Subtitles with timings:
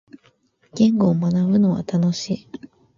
[0.73, 2.47] 言語を学ぶのは楽しい。